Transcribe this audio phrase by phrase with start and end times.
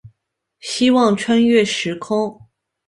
[0.59, 2.47] 希望穿越时空